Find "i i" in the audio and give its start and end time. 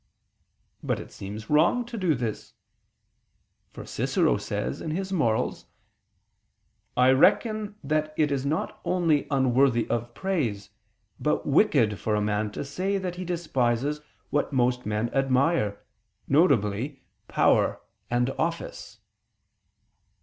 6.97-7.11